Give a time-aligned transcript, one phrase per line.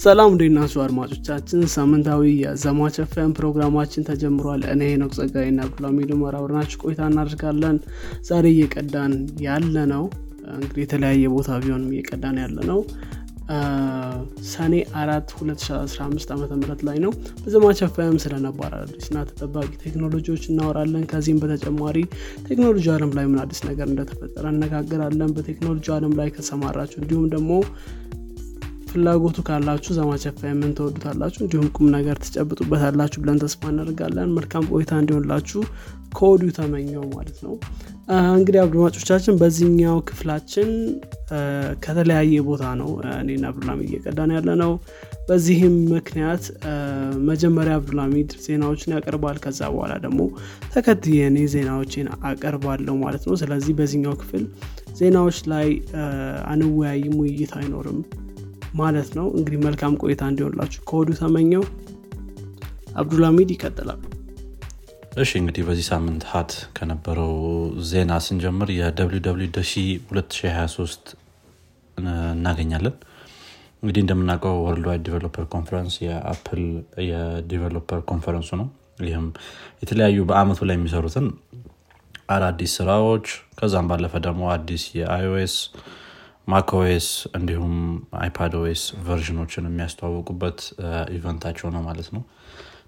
[0.00, 1.62] ሰላም እንዴት ናችሁ አድማጮቻችን?
[1.72, 2.96] ሳምንታዊ የዘማች
[3.38, 5.60] ፕሮግራማችን ተጀምሯል። እኔ ሄኖክ ጸጋይና
[6.10, 7.76] ኡመር አብረናችሁ ቆይታ እናደርጋለን።
[8.28, 9.14] ዛሬ እየቀዳን
[9.46, 10.04] ያለ ነው
[10.54, 12.80] እንግዲህ የተለያየ ቦታ ቢሆንም እየቀዳን ያለ ነው
[14.50, 17.12] ሰኔ አራት 2015 ዓ ም ላይ ነው።
[17.42, 21.96] በዘማች ኤፍኤም ስለነባር አዲስና ተጠባቂ ቴክኖሎጂዎች እናወራለን። ከዚህም በተጨማሪ
[22.48, 27.52] ቴክኖሎጂ አለም ላይ ምን አዲስ ነገር እንደተፈጠረ እነጋገራለን። በቴክኖሎጂ አለም ላይ ከሰማራችሁ እንዲሁም ደግሞ
[28.90, 35.60] ፍላጎቱ ካላችሁ ዘማች ኤፍኤምን ተወዱታላችሁ እንዲሁም ቁም ነገር ትጨብጡበታላችሁ ብለን ተስፋ እናደርጋለን። መልካም ቆይታ እንዲሆንላችሁ
[36.16, 37.52] ከወዲሁ ተመኘው ማለት ነው።
[38.32, 40.70] እንግዲህ አድማጮቻችን በዚህኛው ክፍላችን
[41.84, 42.88] ከተለያየ ቦታ ነው
[43.18, 44.72] እኔና አብዱልሚድ እየቀዳን ያለ ነው
[45.28, 46.44] በዚህም ምክንያት
[47.28, 50.20] መጀመሪያ አብዱልሚድ ዜናዎችን ያቀርባል ከዛ በኋላ ደግሞ
[50.74, 54.44] ተከትዬ እኔ ዜናዎችን አቀርባለሁ ማለት ነው። ስለዚህ በዚህኛው ክፍል
[55.00, 55.68] ዜናዎች ላይ
[56.52, 58.00] አንወያይም ውይይት አይኖርም
[58.78, 61.64] ማለት ነው። እንግዲህ መልካም ቆይታ እንዲሆንላችሁ ከወዱ ተመኘው።
[62.96, 64.00] አብዱልሚድ ይቀጥላል።
[65.16, 67.32] እሺ እንግዲህ በዚህ ሳምንት ሀት ከነበረው
[67.88, 68.90] ዜና ስንጀምር የw
[69.56, 69.72] ደሺ
[70.10, 71.14] 2023
[71.96, 72.94] እናገኛለን።
[73.82, 76.62] እንግዲህ እንደምናውቀው ወርልድ ዋይድ ዲቨሎፐር ኮንፈረንስ የአፕል
[77.08, 78.68] የዲቨሎፐር ኮንፈረንሱ ነው።
[79.02, 79.26] ይህም
[79.82, 81.26] የተለያዩ በአመቱ ላይ የሚሰሩትን
[82.28, 83.26] አዳዲስ ስራዎች
[83.58, 85.54] ከዛም ባለፈ ደግሞ አዲስ የ iOS
[86.50, 87.74] macOS እንዲሁም
[88.20, 90.60] iPadOS version ኦችን የሚያስተዋውቁበት
[91.16, 92.22] event ኣቸው ነው ማለት ነው።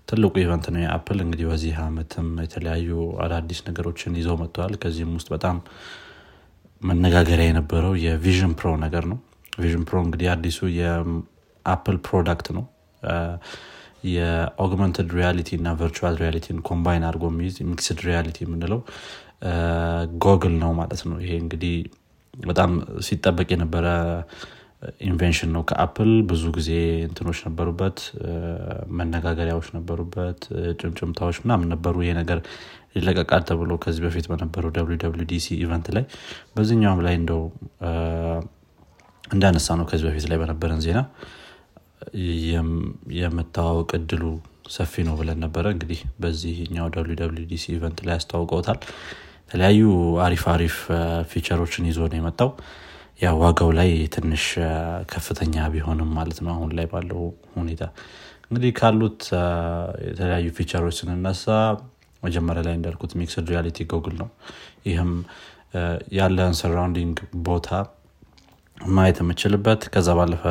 [0.08, 2.90] ትልቁ event ነው የአፕል። እንግዲህ በዚህ አመትም የተለያዩ
[3.24, 5.58] አዳዲስ ነገሮችን ይዘው መጥተዋል ከዚህም ውስጥ በጣም
[6.82, 9.18] መነጋገሪያ የነበረው የ Vision Pro ነገር ነው።
[9.60, 12.64] Vision Pro እንግዲህ አዲሱ የአፕል product ነው።
[14.12, 18.80] የ augmented reality እና virtual reality ን combine አድርጎ የሚይዝ mixed reality የምንለው
[20.24, 21.74] goggle ነው ማለት ነው። ይሄ እንግዲህ
[22.34, 22.70] በጣም
[23.06, 23.86] ሲጠበቅ የነበረ
[25.06, 26.70] invention ነው ከአፕል። ብዙ ጊዜ
[27.06, 27.98] እንትኖች ነበሩበት
[28.92, 30.40] መነጋገሪያዎች ነበሩበት
[30.80, 32.38] ጭምጭምታዎች ምናምን ነበሩ። ይሄ ነገር
[32.96, 34.70] ይለቀቃል ተብሎ ከዚህ በፊት በነበረው
[35.30, 36.04] DC event ላይ።
[36.56, 37.42] በዚህኛውም ላይ እንደው
[39.24, 41.00] እንዳነሳ ነው ከዚህ በፊት ላይ በነበረን ዜና
[43.18, 44.24] የመተዋወቅ እድሉ
[44.70, 46.88] ሰፊ ነው ብለን ነበረ። እንግዲህ በዚህኛው
[47.48, 48.78] DC event ላይ ያስተዋውቀውታል
[49.52, 49.80] የተለያዩ
[50.24, 50.74] አሪፍ አሪፍ
[51.30, 52.50] feature ኦችን ይዞ ነው የመጣው።
[53.20, 54.44] ያው ዋጋው ላይ ትንሽ
[55.10, 57.20] ከፍተኛ ቢሆንም ማለት ነው አሁን ላይ ባለው
[57.56, 57.82] ሁኔታ።
[58.46, 59.20] እንግዲህ ካሉት
[60.06, 61.44] የተለያዩ feature ኦች ስንነሳ
[62.22, 64.30] መጀመሪያ ላይ እንዳልኩት mixed reality goggle ነው።
[64.86, 65.12] ይህም
[66.18, 67.18] ያለን surrounding
[67.48, 67.68] ቦታ
[68.94, 70.46] ማየት የምችልበት ከዛ ባለፈ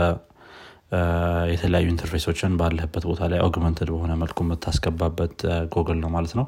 [1.53, 5.37] የተለያዩ interface ኦችን ባለህበት ቦታ ላይ augmented በሆነ መልኩ የምታስገባበት
[5.75, 6.45] goggle ነው ማለት ነው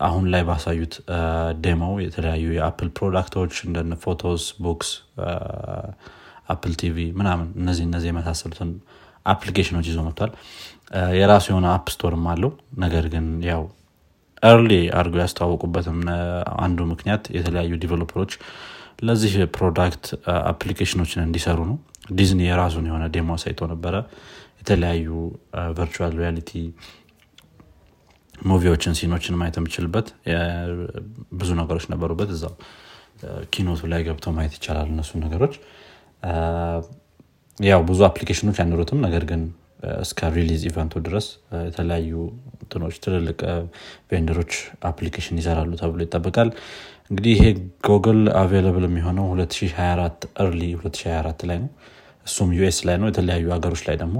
[0.00, 0.94] አሁን ላይ ባሳዩት
[1.64, 4.90] demo ው የተለያዩ የ Apple product ኦች እንደነ Photos Books
[6.48, 8.70] Apple TV ምናምን እነዚህ እነዚህ የመሳሰሉትን
[9.26, 10.32] አፕሊኬሽኖች ይዞ መጥቷል።
[11.18, 12.52] የራሱ የሆነ app store ም አለው።
[12.84, 13.62] ነገር ግን ያው
[14.42, 15.98] early አድርጎ ያስተዋወቁበትም
[16.64, 18.32] አንዱ ምክንያት የተለያዩ developer ኦች
[19.02, 20.04] ለዚህ ፕሮዳክት
[20.50, 21.76] application ኦችን እንዲሰሩ ነው።
[22.12, 23.94] Disney የራሱን የሆነ demo አሳይቶ ነበረ።
[24.60, 25.06] የተለያዩ
[25.76, 26.50] virtual reality
[28.48, 30.06] movie ዎችን scene ኦችን ማየት የምችልበት
[31.40, 32.54] ብዙ ነገሮች ነበሩበት እዛው
[33.52, 35.54] keynote ኡ ላይ ገብተው ማየት ይቻላል እነሱ ነገሮች።
[37.58, 39.42] ያው ብዙ application ኦች አይኖሩትም ነገር ግን
[40.02, 41.26] እስከ release event ኡ ድረስ
[41.66, 42.12] የተለያዩ
[42.62, 43.38] እንትኖች ትልልቅ
[44.10, 44.52] vendor ኦች
[44.90, 46.50] application ይሰራሉ ተብሎ ይጠበቃል።
[47.10, 47.44] እንግዲህ ይሄ
[47.88, 51.70] goggle available የሚሆነው 2024 early 2024 ላይ ነው።
[52.26, 54.16] እሱም US ላይ ነው የተለያዩ ሀገሮች ላይ ደግሞ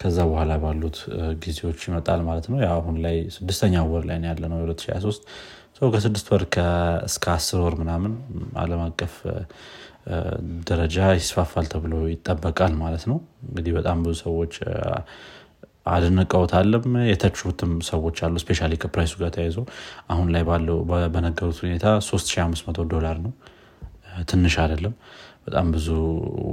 [0.00, 0.98] ከዛ በኋላ ባሉት
[1.44, 5.24] ጊዜዎች ይመጣል ማለት ነው። አሁን ላይ ስድስተኛ ወር ላይ ያለ ነው 2023
[5.78, 6.42] ሰው ከስድስት ወር
[7.06, 8.12] እስከ አስር ወር ምናምን
[8.56, 9.14] አለም አቀፍ
[10.68, 14.54] ደረጃ ይስፋፋል ተብሎ ይጠበቃል ማለት ነው። እንግዲህ በጣም ብዙ ሰዎች
[15.86, 19.58] አድንቀውታልም። የተቹትም ሰዎች አሉ especially ከ price ኡ ጋር ተያይዞ።
[20.08, 20.78] አሁን ላይ ባለው
[21.14, 23.32] በነገሩት ሁኔታ 3500 ዶላር ነው።
[24.30, 24.94] ትንሽ አይደለም።
[25.46, 25.88] በጣም ብዙ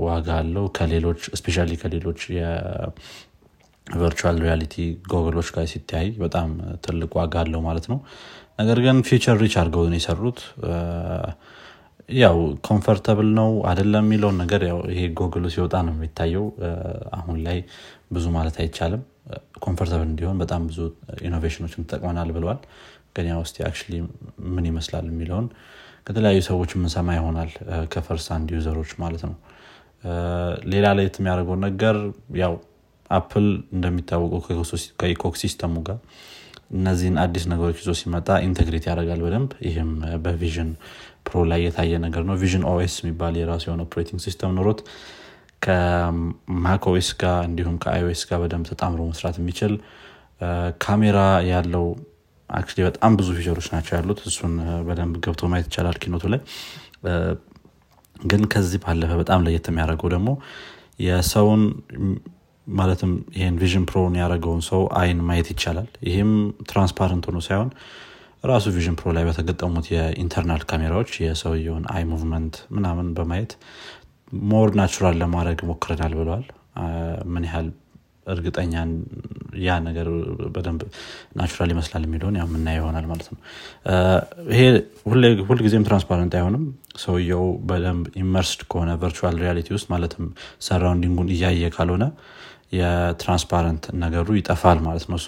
[0.05, 2.21] ዋጋ አለው። ከሌሎች especially ከሌሎች
[3.95, 4.75] virtual reality
[5.07, 6.49] goggle ኦች ጋር ሲተያይ በጣም
[6.85, 7.99] ትልቅ ዋጋ አለው ማለት ነው።
[8.59, 10.39] ነገር ግን feature rich አድርገውን የሰሩት።
[12.09, 14.61] ያው comfortable ነው አደለም የሚለውን ነገር
[14.91, 16.45] ይሄ goggle ኡ ሲወጣ ነው የሚታየው።
[17.13, 17.57] አሁን ላይ
[18.11, 19.01] ብዙ ማለት አይቻልም።
[19.59, 20.79] comfortable እንዲሆን በጣም ብዙ
[21.21, 22.59] innovation ኦችን ተጠቅመናል ብለዋል።
[23.15, 23.53] ግን ያው ስ
[24.47, 25.45] ምን ይመስላል የሚለውን
[26.07, 27.49] ከተለያዩ ሰዎች የምንሰማ ይሆናል።
[27.93, 29.35] ከ firsthand user ኦች ማለት ነው።
[30.73, 31.95] ሌላ ላይ የሚያደርገው ነገር
[32.35, 32.53] ያው
[33.11, 34.41] Apple እንደሚታወቀው
[34.99, 35.99] ከ ecosystem ኡ ጋር
[36.73, 39.91] እነዚህን አዲስ ነገሮች ይዞ ሲመጣ integrate ያደርጋል በደንብ። ይህም
[40.23, 40.71] በ Vision
[41.27, 44.81] Pro ላይ የታየ ነገር ነው። visionOS የሚባል የራሱ የሆነ operating system ኖሮት
[45.61, 49.73] ከ macOS ጋር እንዲሁም ከ iOS ጋር በደንብ ተጣምሮ መስራት የሚችል
[50.83, 51.19] ካሜራ
[51.51, 51.85] ያለው
[52.49, 54.53] actually በጣም ብዙ feature ኦች ናቸው ያሉት። እሱን
[54.87, 56.41] በደንብ ገብቶ ማየት ይቻላል keynote ኡ ላይ።
[58.25, 60.29] ግን ከዚህ ባለፈ በጣም ለየት የሚያደርገው ደግሞ
[61.07, 61.63] የሰውን
[62.75, 66.31] ማለትም ይህን Vision Pro ን ያደረገውን ሰው አይን ማየት ይቻላል። ይህም
[66.69, 67.69] transparent ሆኖ ሳይሆን
[68.43, 73.53] ራሱ Vision Pro ላይ በተገጠሙት የኢንተርናል ካሜራዎች የሰውየውን eye movement ምናምን በማየት
[74.49, 76.45] more natural ለማድረግ ሞክረናል ብለዋል።
[77.33, 77.67] ምን ያህል
[78.27, 78.73] እርግጠኛ
[79.65, 80.07] ያ ነገር
[80.55, 80.81] በደንብ
[81.37, 83.39] natural ይመስላል የሚለውን ያው የምናየው ይሆናል ማለት ነው።
[84.51, 84.61] ይሄ
[85.49, 86.65] ሁልጊዜም transparent አይሆንም።
[87.03, 90.25] ሰውየው በደንብ immersed ከሆነ virtual reality ውስጥ ማለትም
[90.67, 92.05] surrounding ኡን እያየ ካልሆነ
[92.71, 95.19] የ transparent ነገሩ ይጠፋል ማለት ነው።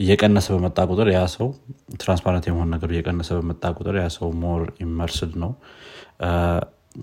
[0.00, 1.48] እየቀነሰ በመጣ ቁጥር ያ ሰው
[2.00, 5.50] transparent የመሆን ነገሩ እየቀነሰ በመጣ ቁጥር ያ ሰው more immersed ነው።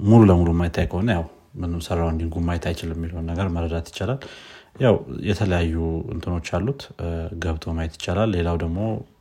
[0.04, 1.26] ሙሉ ለሙሉ ማይታይ ከሆነ ያው
[1.62, 4.20] ምንም surrounding ኡ ማየት አይችልም የሚለውን ነገር መረዳት ይቻላል።
[4.82, 4.96] ያው
[5.30, 5.76] የተለያዩ
[6.14, 6.82] እንትኖች አሉት።
[7.44, 8.80] ገብቶ ማየት ይቻላል። ሌላው ደግሞ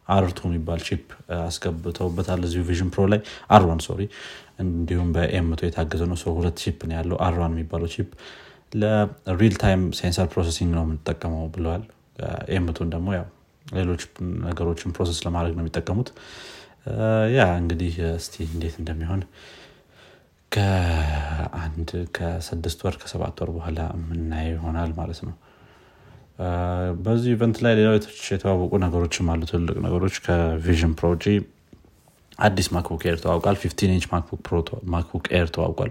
[0.09, 1.07] R2 የሚባል chip
[1.41, 4.03] አስገብተውበታል። እዚሁ Vision Pro ላይ R1 sorry
[4.63, 8.11] እንዲሁም በ M2 የታገዘ ነው። ሁለት chip ነው ያለው። R1 የሚባለው chip
[8.73, 11.85] ለ real time sensor processing ነው የምንጠቀመው ብለዋል።
[12.55, 13.27] M2 ን ደግሞ ያው
[13.73, 14.03] ሌሎች
[14.47, 16.09] ነገሮችን process ለማድረግ ነው የሚጠቀሙት።
[17.37, 19.21] ያ እንግዲህ እስቲ እንዴት እንደሚሆን
[20.53, 25.35] ከአንድ ከስድስት ወር ከሰባት ወር በኋላ የምናየው ይሆናል ማለት ነው።
[27.05, 31.09] በዚህ event ላይ ሌሎች የተዋወቁ ነገሮችም አሉ። ትልቅ ነገሮች ከ Vision Pro
[32.39, 34.05] አዲስ MacBook Air ተዋውቋል። fifteen inch
[34.93, 35.91] MacBook Air ተዋውቋል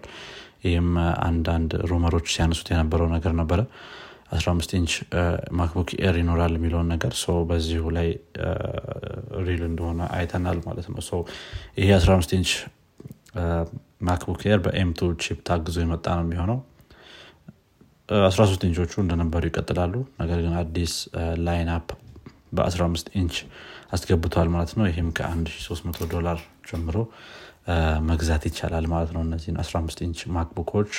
[0.64, 0.90] ይህም
[1.28, 3.62] አንዳንድ rumor ኦች ሲያነሱት የነበረው ነገር ነበረ።
[4.32, 4.94] 15 inch
[5.58, 7.14] MacBook Air ይኖራል የሚለውን ነገር
[7.50, 8.08] በዚሁ ላይ
[9.46, 11.22] real እንደሆነ አይተናል ማለት ነው።
[11.80, 12.52] ይሄ 15 inch
[14.02, 16.60] MacBook Air በ M2 chip ታግዞ የመጣ ነው የሚሆነው።
[18.10, 20.94] 13 ኢንቾቹ እንደነበሩ ይቀጥላሉ። ነገር ግን አዲስ
[21.46, 21.88] lineup
[22.58, 23.38] በ15 ኢንች
[23.94, 26.38] አስገብተዋል ማለት ነው። ይህም ከ1300 ዶላር
[26.70, 26.98] ጀምሮ
[28.10, 30.92] መግዛት ይቻላል ማለት ነው። እነዚህን 15 inch MacBook ኦች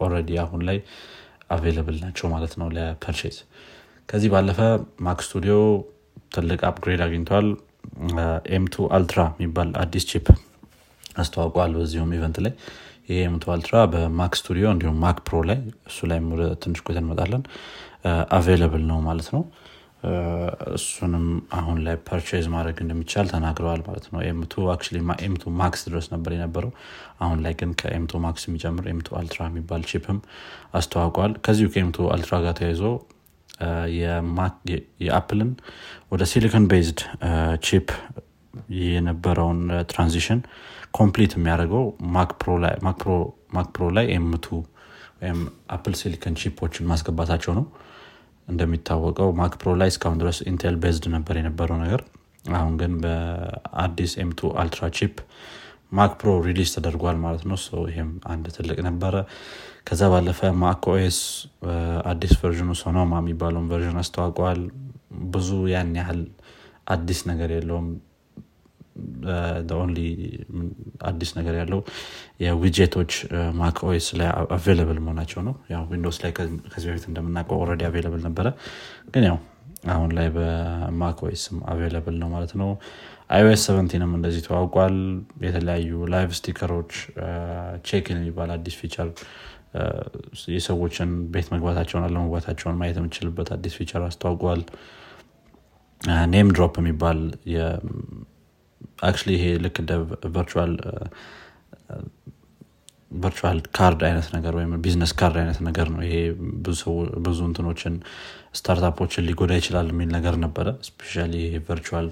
[0.00, 0.78] already አሁን ላይ
[1.50, 3.36] available ናቸው ማለት ነው ለ purchase።
[4.08, 4.58] ከዚህ ባለፈ
[5.06, 5.56] Mac Studio
[6.34, 7.48] ትልቅ upgrade አግኝተዋል
[8.56, 10.26] M2 Ultra የሚባል አዲስ chip
[11.16, 12.52] አስተዋውቋል በዚሁም event ላይ።
[13.08, 15.58] ይህ M2 Ultra በ Mac Studio እንዲሁም Mac Pro ላይ
[15.90, 16.18] እሱ ላይ
[16.62, 17.42] ትንሽ ቆይተን እንመጣለን።
[18.36, 19.42] available ነው ማለት ነው
[20.74, 21.24] እሱንም
[21.58, 24.54] አሁን ላይ purchase ማድረግ እንደሚቻል ተናግረዋል ማለት ነው። ኤምቱ
[25.26, 26.72] ኤምቱ ማክስ ድረስ ነበር የነበረው።
[27.20, 30.18] አሁን ላይ ግን ከ M2 Max የሚጨምር M2 Ultra የሚባል chip ም
[30.74, 32.82] አስተዋውቋል። ከዚሁ ከ M2 Ultra ጋር ተያይዞ
[35.02, 35.50] የ Apple ን
[36.12, 37.00] ወደ silicon based
[37.66, 37.88] chip
[38.80, 39.60] የነበረውን
[39.90, 40.40] transition
[40.98, 41.84] complete የሚያደርገው
[42.14, 42.30] Mac
[43.74, 44.46] Pro ላይ M2
[45.20, 45.38] ወይም
[45.74, 47.64] Apple silicon chip ኦችን ማስገባታቸው ነው
[48.48, 52.02] እንደሚታወቀው Mac Pro ላይ እስካሁን ድረስ Intel based ነበር የነበረው ነገር።
[52.54, 55.16] አሁን ግን በአዲስ M2 Ultra chip
[55.92, 57.58] Mac Pro release ተደርጓል ማለት ነው።
[57.90, 59.14] ይህም አንድ ትልቅ ነበረ።
[59.86, 61.18] ከዛ ባለፈ Mac OS
[62.10, 64.60] አዲስ version ኡ Sonoma የሚባለውን version አስተዋውቀዋል
[65.34, 66.20] ብዙ ያን ያህል
[66.94, 67.86] አዲስ ነገር የለውም
[69.78, 69.98] only
[71.08, 71.80] አዲስ ነገር ያለው
[72.44, 73.12] የ widget ኦች
[73.58, 78.48] Mac OS ላይ available መሆናቸው ነው። ያው Windows ላይ ከዚህ በፊት እንደምናውቀው already available ነበረ።
[79.14, 79.38] ግን ያው
[79.90, 82.70] አሁን ላይ በ Mac OS ም available ነው ማለት ነው።
[83.30, 84.96] iOS seventeen ም እንደዚህ ተዋውቋል።
[85.44, 86.92] የተለያዩ live sticker ኦች
[87.88, 89.08] check in የሚባል አዲስ feature
[90.52, 94.62] የሰዎችን ቤት መግባታቸውን አለመግባታቸውን ማየት የምችልበት አዲስ feature አስተዋውቋል።
[96.32, 97.18] NameDrop የሚባል
[99.08, 99.92] actually ይሄ ልክ እንደ
[100.34, 100.72] virtual
[103.76, 106.16] card አይነት ነገር ወይም business card አይነት ነገር ነው ይሄ
[107.26, 107.94] ብዙ እንትኖችን
[108.58, 112.08] startup ኦችን ሊጎዳ ይችላል የሚል ነገር ነበረ። especially ይሄ virtual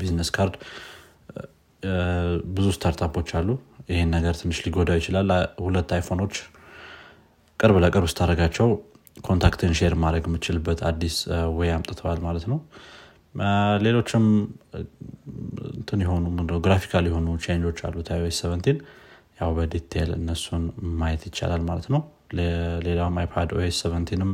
[0.00, 0.56] business card
[2.56, 3.48] ብዙ startup ኦች አሉ።
[3.90, 5.30] ይህን ነገር ትንሽ ሊጎዳው ይችላል።
[5.64, 6.34] ሁለት iPhone ኦች
[7.60, 8.68] ቅርብ ለቅርብ ስታደርጋቸው
[9.26, 11.16] contact ን share ማድረግ የምችልበት አዲስ
[11.58, 12.58] way አምጥተዋል ማለት ነው
[13.84, 14.24] ሌሎችም
[15.72, 16.24] እንትን የሆኑ
[16.66, 18.78] graphical የሆኑ change ኦች አሉ። iOS seventeen
[19.40, 20.64] ያው በ detail እነሱን
[20.98, 22.02] ማየት ይቻላል ማለት ነው።
[22.86, 24.30] ሌላውም iPad OS seventeen ም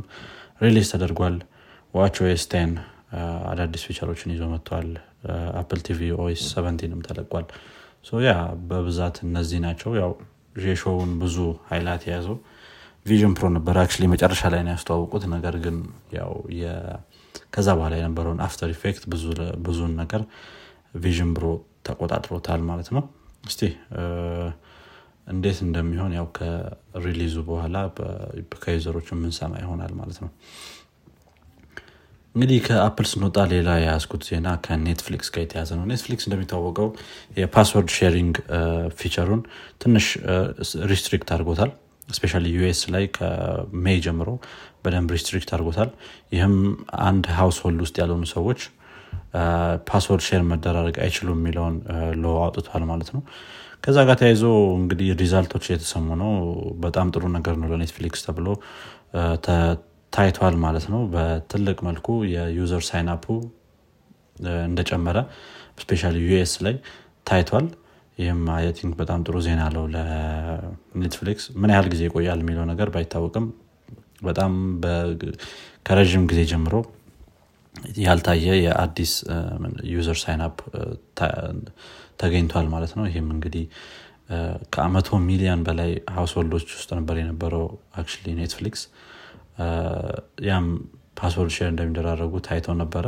[0.60, 1.36] release ተደርጓል።
[1.94, 2.72] watchOS ten
[3.50, 4.90] አዳዲስ feature ኦችን ይዞ መጥተዋል
[5.60, 7.46] Apple tvOS seventeen ም ተለቋል።
[8.24, 8.34] ያ
[8.68, 10.12] በብዛት እነዚህ ናቸው። ያው
[10.64, 11.36] የ show ውን ብዙ
[11.68, 12.36] highlight የያዘው
[13.06, 15.76] Vision Pro ነበር። actually መጨረሻ ላይ ነው ያስተዋወቁት። ነገር ግን
[16.16, 16.32] ያው
[17.52, 19.04] ከዛ በኋላ የነበረውን after effect
[19.66, 20.22] ብዙን ነገር
[21.02, 21.46] Vision Pro
[21.86, 23.02] ተቆጣጥሮታል ማለት ነው።
[23.44, 23.60] እስቲ
[25.26, 27.76] እንዴት እንደሚሆን ያው ከሪሊዙ በኋላ
[28.62, 30.30] ከዩዘሮች የምንሰማ ይሆናል ማለት ነው።
[32.34, 36.88] እንግዲህ ከ Apple ስንወጣ ሌላ የያዝኩት ዜና ከ Netflix ጋር የተያዘ ነው። Netflix እንደሚታወቀው
[37.38, 38.36] የ password sharing
[38.98, 39.40] feature ኡን
[39.82, 40.06] ትንሽ
[40.92, 41.72] restrict አድርጎታል።
[42.08, 44.28] especially US ላይ ከ May ጀምሮ
[44.84, 45.90] በደንብ restrict አድርጎታል።
[46.32, 46.54] ይህም
[47.06, 48.60] አንድ household ውስጥ ያልሆኑ ሰዎች
[49.88, 51.74] password share መደራረግ አይችሉም የሚለውን
[52.22, 53.22] law አውጥቷል ማለት ነው።
[53.84, 54.42] ከዛ ጋር ተያይዞ
[54.78, 56.32] እንግዲህ result ኦች የተሰሙ ነው።
[56.84, 58.48] በጣም ጥሩ ነገር ነው ለ Netflix ተብሎ
[60.12, 63.24] ታይቷል ማለት ነው። በትልቅ መልኩ የ user sign up ኡ
[64.68, 65.18] እንደጨመረ
[65.82, 66.74] especially US ላይ
[67.26, 67.66] ታይቷል።
[68.18, 68.40] ይህም
[68.78, 73.46] think በጣም ጥሩ ዜና አለው ለ Netflix። ምን ያህል ጊዜ ይቆያል የሚለው ነገር ባይታወቅም
[74.22, 74.52] በጣም
[75.86, 76.74] ከረዥም ጊዜ ጀምሮ
[78.00, 79.12] ያልታየ የአዲስ
[79.92, 80.56] user sign up
[82.20, 83.64] ተገኝቷል ማለት ነው። ይህም እንግዲህ
[84.74, 88.82] ከመቶ ሚሊዮን በላይ household ኦች ውስጥ ነበር የነበረው actually Netflix
[90.48, 90.66] ያም
[91.20, 93.06] password share እንደሚደራረጉ ታይተው ነበረ።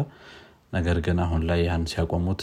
[0.73, 2.43] ነገር ግን አሁን ላይ ያን ሲያቆሙት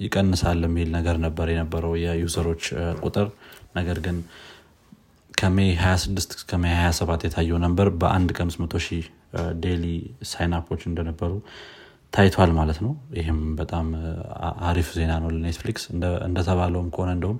[0.00, 2.64] ይቀንሳል የሚል ነገር ነበር የነበረው የ user ኦች
[3.02, 3.28] ቁጥር።
[3.76, 4.16] ነገር ግን
[5.42, 9.04] ከ May 26 እስከ May 27 የታየው ነበር በአንድ ከ500 ሺህ
[9.62, 9.84] daily
[10.30, 11.32] sign up ኦች እንደነበሩ
[12.12, 13.86] ታይቷል ማለት ነው። ይህም በጣም
[14.68, 15.84] አሪፍ ዜና ነው ለ Netflix።
[16.28, 17.38] እንደተባለውም ከሆነ እንደውም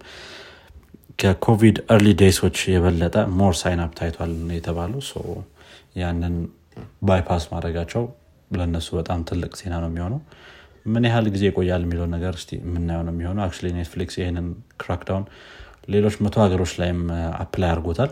[1.18, 5.02] ከ COVID early days ኦች የበለጠ more sign up ታይቷል የተባለው።
[6.02, 6.36] ያንን
[7.08, 8.04] bypass ማድረጋቸው
[8.50, 10.20] ለእነሱ በጣም ትልቅ ዜና ነው የሚሆነው።
[10.86, 14.46] ምን ያህል ጊዜ ይቆያል የሚለው ነገር ስ የምናየው ነው የሚሆነው። actually Netflix ይህንን
[14.82, 15.26] crackdown
[15.88, 17.00] ሌሎች መቶ ሀገሮች ላይም
[17.40, 18.10] apply አድርጎታል።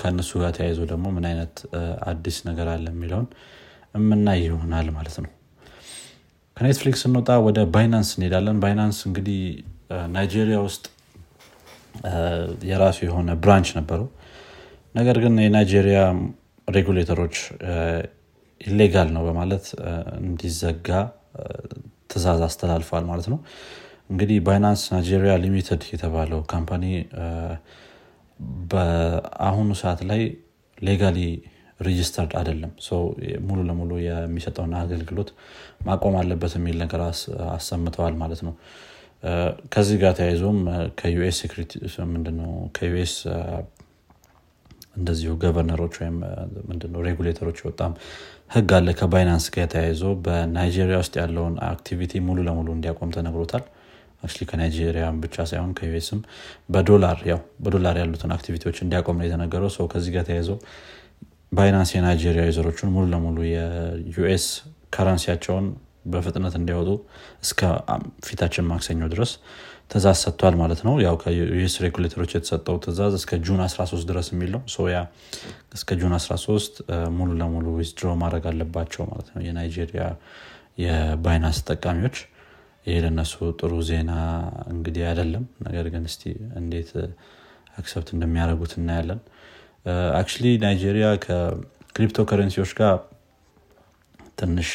[0.00, 1.54] ከእነሱ ጋር ተያይዞ ደግሞ ምን አይነት
[2.10, 3.26] አዲስ ነገር አለ የሚለውን
[3.96, 5.30] የምናይ ይሆናል ማለት ነው።
[6.56, 9.40] ከ Netflix እንወጣ ወደ Binance እንሄዳለን። Binance እንግዲህ
[10.14, 10.84] ናይጄሪያ ውስጥ
[12.70, 14.08] የራሱ የሆነ branch ነበረው።
[14.94, 15.98] ነገር ግን የናይጄሪያ
[16.68, 17.36] regulator ኦች
[18.60, 19.64] illegal ነው በማለት
[20.20, 20.88] እንዲዘጋ
[22.10, 23.38] ትእዛዝ አስተላልፈዋል ማለት ነው
[24.12, 26.84] እንግዲህ Binance Nigeria Limited የተባለው company
[28.70, 30.22] በአሁኑ ሰዓት ላይ
[30.78, 31.18] legally
[31.80, 32.72] registered አይደለም።
[33.48, 35.30] ሙሉ ለሙሉ የሚሰጠውን አገልግሎት
[35.86, 37.00] ማቆም አለበት የሚል ነገር
[37.54, 38.54] አሰምተዋል ማለት ነው።
[39.72, 40.58] ከዚህ ጋር ተያይዞም
[41.00, 41.38] ከ US
[42.12, 43.14] ምንድነው ከ US
[44.96, 46.16] እንደዚሁ governor ኦች ወይም
[46.70, 47.92] ምንድነው regulator ኦች የወጣም
[48.50, 53.64] ህግ አለ። ከ Binance ጋር ተያይዞ በናይጄሪያ ውስጥ ያለውን activity ሙሉ ለሙሉ እንዲያቆም ተነግሮታል
[54.50, 56.20] ከናይጄሪያ ብቻ ሳይሆን ከ US ም
[56.68, 60.50] በዶላር ያው በዶላር ያሉትን activity ዎች እንዲያቆም ነው የተነገረው። so ከዚህ ጋር ተያይዞ
[61.52, 64.46] Binance የናይጄሪያ user ኦችን ሙሉ ለሙሉ የ US
[64.94, 65.66] currency ያቸውን
[66.06, 66.90] በፍጥነት እንዲያወጡ
[67.44, 67.60] እስከ
[68.26, 69.32] ፊታችን ማክሰኞ ድረስ
[69.90, 74.28] ትእዛዝ ሰጥቷል ማለት ነው። ያው ከ US regulator ኦች የተሰጠው ትእዛዝ እስከ June 13 ድረስ
[74.32, 74.62] የሚል ነው።
[75.74, 76.80] እስከ June 13
[77.16, 80.04] ሙሉ ለሙሉ withdraw ማድረግ አለባቸው ማለት ነው። የናይጄሪያ
[80.82, 82.18] የባይናንስ ተጠቃሚዎች
[82.86, 84.12] ይሄ ለነሱ ጥሩ ዜና
[84.72, 86.22] እንግዲህ አይደለም። ነገር ግን እስቲ
[86.60, 86.90] እንዴት
[87.78, 89.20] accept እንደሚያደርጉት እናያለን።
[90.18, 90.28] አክ
[90.62, 92.96] ናይጄሪያ ከ crypto currency ዎች ጋር
[94.38, 94.70] ትንሽ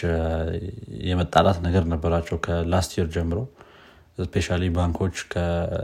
[1.08, 3.40] የመጣላት ነገር ነበራቸው ከ last year ጀምሮ።
[4.20, 5.18] especially ባንኮች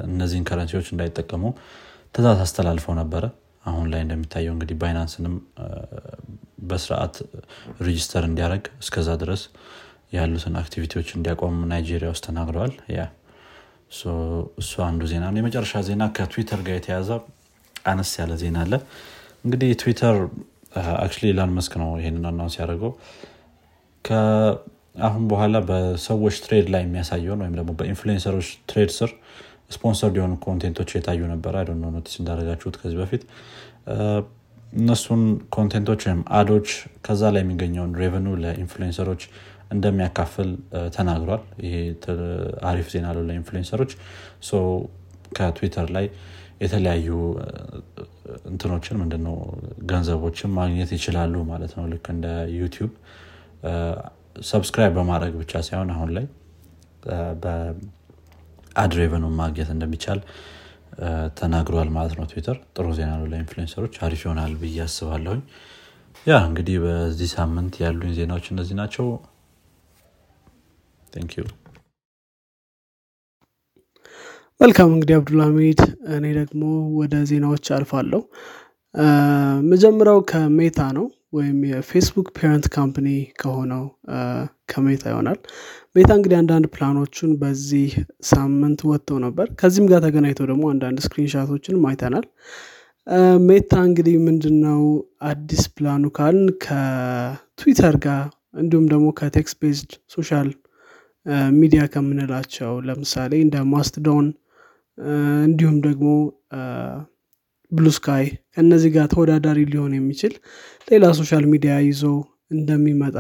[0.07, 1.43] እነዚህን currency ዎች እንዳይጠቀሙ
[2.15, 3.23] ትእዛዝ አስተላልፈው ነበረ።
[3.63, 5.35] አሁን ላይ እንደሚታየው እንግዲህ ባይናንስንም
[6.69, 7.15] በስርዓት
[7.85, 9.41] register እንዲያደረግ እስከዛ ድረስ
[10.13, 12.74] ያሉትን activity ዎች እንዲያቆም ናይጄሪያ ውስጥ ተናግረዋል።
[14.60, 17.10] እሱ አንዱ ዜና የመጨረሻ ዜና ከትዊተር ጋር የተያዘ
[17.86, 18.74] አነስ ያለ ዜና አለ።
[19.46, 20.17] እንግዲህ ትዊተር
[20.97, 22.91] ያው ኢላን መስክ ነው ይህንን announce ያደረገው
[25.03, 29.12] አሁን በኋላ በሰዎች thread ላይ የሚያሳየውን ወይም ደግሞ በ influencer ኦች thread ስር
[29.74, 33.24] ስፖንሰር የሆኑ content ኦች የታዩ ነበረ notice እንዳደረጋችሁት ከዚህ በፊት።
[34.77, 35.24] እነሱን
[35.55, 36.67] content ኦች ወይም ad ኦች
[37.05, 39.23] ከዛ ላይ የሚገኘውን revenue ለ influencer ኦች
[39.72, 40.50] እንደሚያካፍል
[40.96, 41.75] ተናግሯል። ይሄ
[42.70, 43.91] አሪፍ ዜና አለው ለ influencer ኦች
[45.38, 46.05] ከትዊተር ላይ
[46.63, 47.08] የተለያዩ
[48.51, 49.36] እንትኖችን ምንድነው
[49.89, 52.27] ገንዘቦችን ማግኘት ይችላሉ ማለት ነው። ልክ እንደ
[52.60, 52.91] ዩቲዩብ።
[54.50, 56.25] subscribe በማድረግ ብቻ ሳይሆን አሁን ላይ
[57.43, 60.20] በ ad revenue ማግኘት እንደሚቻል
[61.39, 65.41] ተናግሯል ማለት ነው ትዊተር። ጥሩ ዜና ነው ለ influencer ኦች አሪፍ ይሆናል ብዬ አስባለሁኝ።
[66.27, 69.05] ያ እንግዲህ በዚህ ሳምንት ያሉኝ ዜናዎች እነዚህ ናቸው
[74.62, 75.79] መልካም እንግዲህ አብዱልሚድ
[76.15, 76.62] እኔ ደግሞ
[77.00, 78.22] ወደ ዜናዎች አልፋለሁ።
[79.72, 83.07] መጀመሪያው ከሜታ ነው ወይም የፌስቡክ parent company
[83.41, 83.84] ከሆነው
[84.70, 85.39] ከሜታ ይሆናል።
[85.96, 87.89] ሜታ እንግዲህ አንዳንድ ፕላኖቹን በዚህ
[88.24, 92.27] ሳምንት ወጥተው ነበር። ከዚህም ጋር ተገናኝተው ደግሞ አንዳንድ screenshot ኦችንም አይተናል።
[93.48, 94.84] ሜታ እንግዲህ ምንድነው?
[95.29, 98.24] አዲስ ፕላኑ ካልን ከትዊተር ጋር
[98.58, 100.50] እንዲሁም ደግሞ ከ text based social
[101.59, 104.25] media ከምንላቸው ለምሳሌ እንደ ማስትዶን
[105.45, 106.07] እንዲሁም ደግሞ
[107.71, 110.33] ብሉስካይ ከእነዚህ ጋር ተወዳዳሪ ሊሆን የሚችል
[110.87, 112.03] ሌላ social media ይዞ
[112.55, 113.17] እንደሚመጣ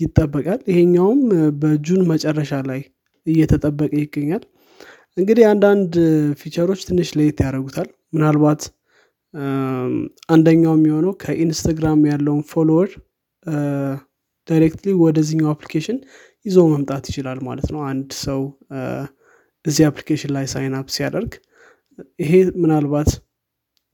[0.00, 1.20] ይጠበቃል። ይሄኛውም
[1.62, 2.80] በ June መጨረሻ ላይ
[3.26, 4.42] እየተጠበቀ ይገኛል።
[5.16, 5.92] እንግዲህ አንዳንድ
[6.40, 8.62] feature ኦች ትንሽ ለየት ያደርጉታል። ምናልባት
[10.34, 12.90] አንደኛው የሚሆነው ከኢንስተግራም ያለውን follower
[14.48, 15.98] directly ወደዚህኛው application
[16.46, 18.40] ይዞ መምጣት ይችላል ማለት ነው። አንድ ሰው
[19.64, 21.32] እዚህ application ላይ sign up ሲያደርግ
[22.20, 22.32] ይሄ
[22.62, 23.10] ምናልባት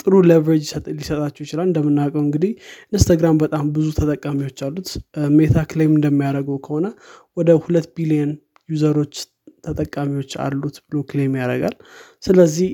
[0.00, 0.66] ጥሩ leverage
[0.98, 2.52] ሊሰጣቸው ይችላል። እንደምናውቀው እንግዲህ
[2.92, 4.88] ኢንስታግራም በጣም ብዙ ተጠቃሚዎች አሉት።
[5.36, 6.86] ሜታ claim እንደሚያደርገው ከሆነ
[7.36, 8.32] ወደ ሁለት ቢሊየን
[8.68, 9.14] user ኦች
[9.66, 11.74] ተጠቃሚዎች አሉት ብሎ claim ያደርጋል።
[12.22, 12.70] ስለዚህ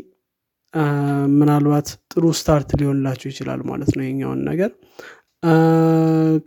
[1.37, 4.71] ምናልባት ጥሩ start ሊሆንላቸው ይችላል ማለት ነው የኛውን ነገር።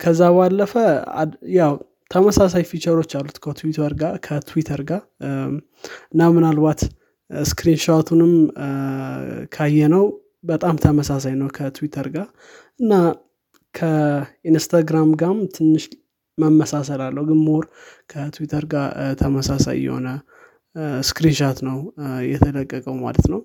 [0.00, 0.72] ከዛ ባለፈ
[1.58, 1.72] ያው
[2.10, 5.02] ተመሳሳይ feature ኦች አሉት ከትዊተር ጋር ከትዊተር ጋር።
[6.12, 6.80] እና ምናልባት
[7.30, 8.32] screenshot ኡንም
[9.52, 10.04] ካየነው
[10.44, 12.28] በጣም ተመሳሳይ ነው ከትዊተር ጋር።
[12.80, 12.92] እና
[13.74, 15.84] ከኢንስታግራም ጋም ትንሽ
[16.38, 17.64] መመሳሰል አለው ግን more
[18.10, 18.88] ከትዊተር ጋር
[19.20, 20.08] ተመሳሳይ የሆነ
[21.02, 21.78] screenshot ነው
[22.30, 23.40] የተለቀቀው ማለት ነው።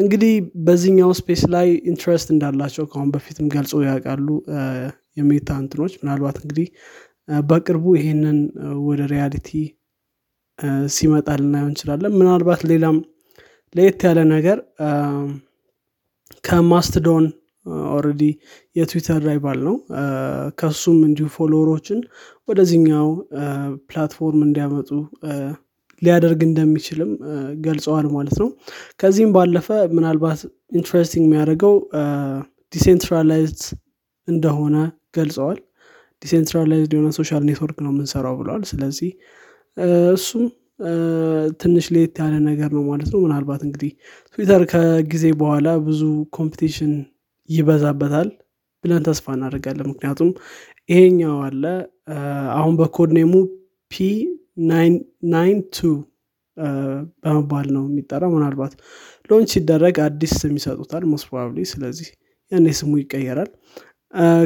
[0.00, 0.34] እንግዲህ
[0.66, 4.28] በዚህኛው space ላይ interest እንዳላቸው ከአሁን በፊትም ገልጾ ያውቃሉ
[5.16, 5.50] የሜታ
[6.02, 6.68] ምናልባት እንግዲህ
[7.48, 8.38] በቅርቡ ይሄንን
[8.88, 9.48] ወደ reality
[10.88, 12.96] ሲመጣ ልናየው እንችላለን። ምናልባት ሌላም
[13.74, 14.58] ለየት ያለ ነገር
[16.44, 17.24] ከማስትዶን
[17.94, 18.22] already
[18.76, 19.76] የትዊተር rival ነው።
[20.58, 22.00] ከሱም እንዲሁ follower ኦችን
[22.48, 23.08] ወደዚህኛው
[23.88, 24.90] platform እንዲያመጡ
[26.02, 27.10] ሊያደርግ እንደሚችልም
[27.66, 28.48] ገልጸዋል ማለት ነው።
[29.00, 30.40] ከዚህም ባለፈ ምናልባት
[30.72, 31.74] interesting የሚያደርገው
[32.72, 33.62] decentralized
[34.28, 34.76] እንደሆነ
[35.16, 35.58] ገልጸዋል
[36.22, 39.10] decentralized የሆነ social network ነው የምንሰራው ብለዋል ስለዚህ
[40.14, 40.44] እሱም
[41.60, 43.92] ትንሽ ለየት ያለ ነገር ነው ማለት ነው። ምናልባት እንግዲህ
[44.32, 46.02] ትዊተር ከጊዜ በኋላ ብዙ
[46.36, 46.92] competition
[47.48, 48.28] ይበዛበታል
[48.84, 50.30] ብለን ተስፋ እናደርጋለን። ምክንያቱም
[50.88, 51.62] ይሄኛው አለ።
[52.58, 53.32] አሁን በ code name ኡ
[53.90, 55.88] P92
[57.22, 58.72] በመባል ነው የሚጠራው። ምናልባት
[59.30, 61.28] launch ሲደረግ አዲስ ስም ይሰጡታል most
[61.72, 62.08] ስለዚህ
[62.52, 63.50] ያኔ ስሙ ይቀየራል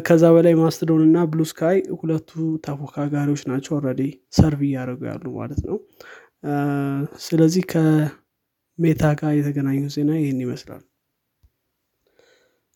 [0.06, 2.30] ከዛ በላይ ማስትዶን እና ብሉ ስካይ ሁለቱ
[2.64, 4.02] ተፎካጋሪዎች ናቸው already
[4.38, 5.76] serve እያደረጉ ያሉ ማለት ነው።
[7.24, 10.82] ስለዚህ ከሜታ ጋር የተገናኙ ዜና ይህን ይመስላል።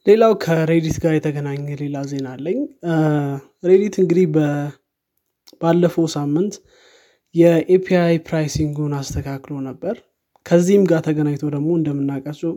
[0.07, 2.59] ሌላው ከሬዲት ጋር የተገናኘ ሌላ ዜና አለኝ።
[3.65, 4.27] ሬዲት እንግዲህ
[5.63, 6.55] ባለፈው ሳምንት
[7.35, 9.95] የ API pricing ኡን አስተካክሎ ነበር።
[10.47, 12.53] ከዚህም ጋር ተገናኝቶ ደግሞ እንደምናውቃቸው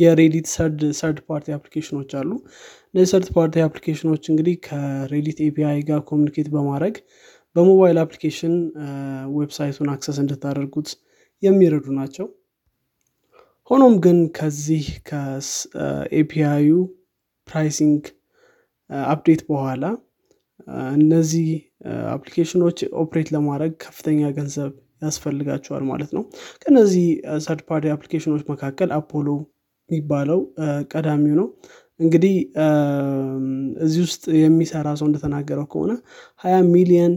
[0.00, 0.46] የሬዲት
[0.94, 2.30] third party application ኦች አሉ።
[2.90, 6.96] እነዚህ third party application ኦች እንግዲህ ከሬዲት API ጋር communicate በማድረግ
[7.56, 8.54] በሞባይል application
[9.36, 10.90] website ኡን access እንድታደርጉት
[11.42, 12.26] የሚረዱ ናቸው።
[13.70, 16.68] ሆኖም ግን ከዚህ ከ API
[17.48, 18.02] ዩ pricing
[19.10, 19.84] update በኋላ
[20.96, 21.48] እነዚህ
[22.14, 24.72] application ኦች operate ለማድረግ ከፍተኛ ገንዘብ
[25.02, 26.22] ያስፈልጋቸዋል ማለት ነው።
[26.62, 27.06] ከነዚህ
[27.44, 29.28] third party application ኦች መካከል Apollo
[29.90, 30.40] የሚባለው
[30.92, 31.46] ቀዳሚው ነው።
[32.00, 32.34] እንግዲህ
[33.84, 35.92] እዚህ ውስጥ የሚሰራ ሰው እንደተናገረው ከሆነ
[36.44, 37.14] ሀያ ሚሊየን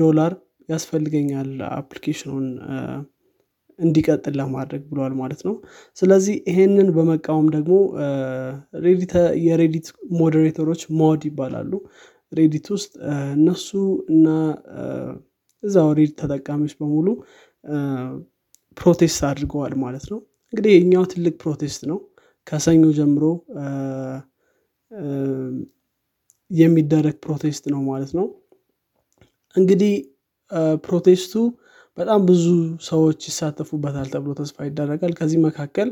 [0.00, 0.32] ዶላር
[0.68, 2.46] ያስፈልገኛል application ኑን
[3.78, 5.54] እንዲቀጥል ለማድረግ ብለዋል ማለት ነው።
[5.96, 7.74] ስለዚህ ይሄንን በመቃወም ደግሞ
[9.46, 9.88] የ Reddit
[10.20, 11.72] moderator ኦች mod ይባላሉ።
[12.32, 12.92] Reddit ውስጥ
[13.36, 13.68] እነሱ
[14.12, 14.26] እና
[15.62, 17.06] እዛው Reddit ተጠቃሚዎች በሙሉ
[18.76, 20.20] protest አድርገዋል ማለት ነው
[20.52, 21.98] እንግዲህ የኛው ትልቅ protest ነው።
[22.46, 23.24] ከሰኞ ጀምሮ
[26.50, 28.26] የሚደረግ protest ነው ማለት ነው።
[29.56, 29.94] እንግዲህ
[30.84, 31.34] protest ኡ
[31.98, 32.44] በጣም ብዙ
[32.84, 35.88] ሰዎች ይሳተፉበታል ተብሎ ተስፋ ይደረጋል። ከዚህ መካከል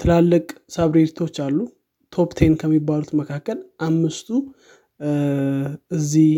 [0.00, 1.58] ትላልቅ subreddit ኦች አሉ።
[2.12, 4.28] top ten ከሚባሉት መካከል አምስቱ
[5.90, 6.32] እዚህ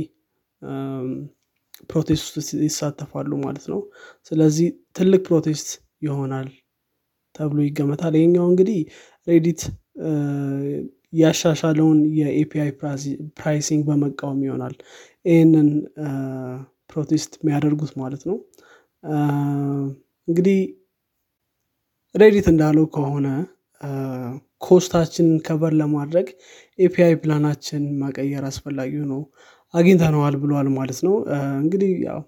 [1.91, 3.81] protest ውስጥ ይሳተፋሉ ማለት ነው።
[4.27, 5.69] ስለዚህ ትልቅ protest
[6.05, 6.49] ይሆናል
[7.35, 8.79] ተብሎ ይገመታል። ይሄኛው እንግዲህ
[9.27, 9.63] Reddit
[11.17, 12.71] ያሻሻለውን የ API
[13.39, 14.75] pricing በመቃወም ይሆናል።
[15.25, 15.69] ይህንን
[16.91, 18.37] protest የሚያደርጉት ማለት ነው።
[20.29, 20.59] እንግዲህ
[22.15, 23.29] Reddit እንዳለው ከሆነ
[24.63, 26.27] cost ኣችንን cover ለማድረግ
[26.79, 29.21] API plan ኣችን ማቀየር አስፈላጊ ሆኖ
[29.75, 31.15] አግኝተነዋል ብለዋል ማለት ነው።
[31.63, 32.21] እንግዲህ ያው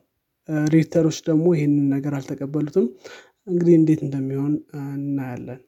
[0.73, 2.85] moderator ኦች ደግሞ ይህንን ነገር አልተቀበሉትም
[3.47, 4.53] እንግዲህ እንዴት እንደሚሆን
[4.97, 5.61] እናያለን።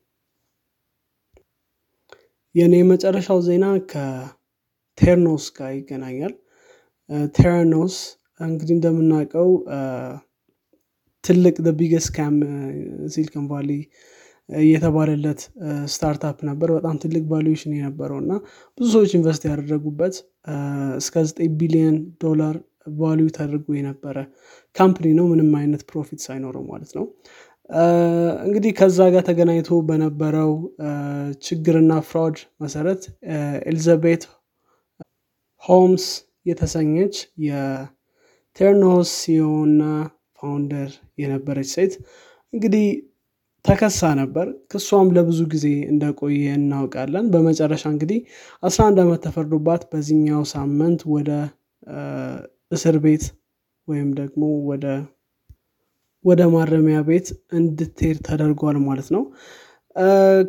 [2.55, 6.33] የኔ የመጨረሻው ዜና ከ Theranos ጋር ይገናኛል።
[7.35, 7.97] Theranos
[8.41, 9.49] እንግዲህ እንደምናውቀው
[11.25, 12.35] ትልቅ biggest scam
[13.14, 13.71] Silicon Valley
[14.49, 15.41] እየተባለለት
[15.92, 18.33] startup ነበር። በጣም ትልቅ valuation የነበረው እና
[18.79, 20.14] ብዙ ሰዎች invest ያደረጉበት
[20.99, 22.57] እስከ 9 ቢሊዮን ዶላር
[22.99, 24.19] value ተደርጎ የነበረ
[24.77, 27.05] company ነው። ምንም አይነት profit ሳይኖረው ማለት ነው
[28.44, 30.52] እንግዲህ ከዛ ጋር ተገናኝቶ በነበረው
[31.42, 33.02] ችግርና fraud መሰረት
[33.68, 34.22] ኤልዛቤት
[35.62, 36.07] ሆምስ
[36.46, 37.14] የተሰኘች
[37.46, 39.83] የቴርኖስ ሲዮና
[40.38, 40.90] ፋውንደር
[41.22, 41.94] የነበረች ሴት
[42.52, 42.87] እንግዲህ
[43.64, 48.20] ተከሳ ነበር። ክሷም ለብዙ ጊዜ እንደቆየ እናውቃለን። በመጨረሻ እንግዲህ
[48.62, 51.31] 11 ዓመት ተፈርዶባት በዚህኛው ሳምንት ወደ
[52.72, 53.24] እስር ቤት
[53.88, 54.87] ወይም ደግሞ ወደ
[56.24, 57.26] ወደ ማረሚያ ቤት
[57.59, 59.22] እንድትሄድ ተደርጓል ማለት ነው።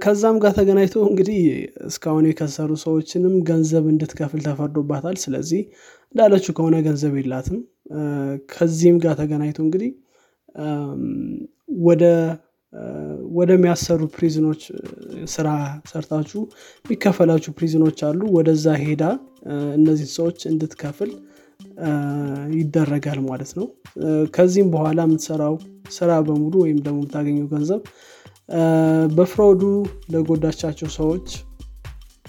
[0.02, 1.40] ከዛም ጋር ተገናኝቶ እንግዲህ
[1.88, 5.62] እስካሁን የከሰሩ ሰዎችንም ገንዘብ እንድትከፍል ተፈርዶባታል። ስለዚህ
[6.16, 7.58] እንዳለችው ከሆነ ገንዘብ የላትም።
[8.52, 9.92] ከዚህም ጋር ተገናኝቶ እንግዲህ
[11.88, 12.04] ወደ
[13.38, 14.62] ወደሚያሰሩ prison ኦች
[15.34, 15.48] ስራ
[15.92, 16.42] ሰርታችሁ
[16.86, 19.04] የሚከፈላችሁ prison ኦች አሉ። ወደዛ ሄዳ
[19.78, 21.12] እነዚህ ሰዎች እንድትከፍል
[22.58, 23.68] ይደረጋል ማለት ነው።
[24.34, 25.56] ከዚህም በኋላ የምትሰራው
[25.98, 27.82] ስራ በሙሉ ወይም ደግሞ የምታገኘው ገንዘብ
[29.16, 29.62] በ fraud ኡ
[30.14, 31.28] ለጎዳቻቸው ሰዎች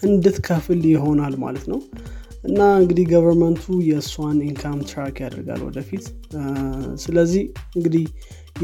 [0.02, 1.80] እንድትከፍል ይሆናል ማለት ነው።
[2.44, 6.04] እና እንግዲህ government ኡ የእሷን income track ያደርጋል ወደፊት
[7.02, 7.42] ስለዚህ
[7.76, 8.04] እንግዲህ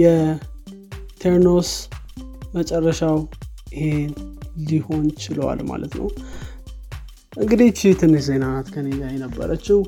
[0.02, 1.70] የ Theranos
[2.54, 3.18] መጨረሻው
[3.74, 4.12] ይሄን
[4.68, 6.08] ሊሆን ችለዋል ማለት ነው።
[7.36, 7.68] እንግዲህ
[8.00, 9.78] ትንሽ ዜና ናት ከኔ የነበረችው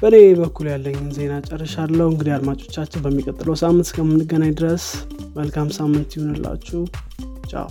[0.00, 4.84] በእኔ በኩል ያለኝን ዜና ጨርሻለሁ። እንግዲህ አድማጮቻችን በሚቀጥለው ሳምንት እስከምንገናኝ ድረስ
[5.36, 6.80] መልካም ሳምንት ይሁንላችሁ።
[7.50, 7.68] ቻው